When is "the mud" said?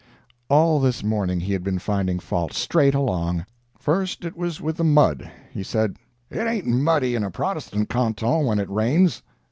4.77-5.29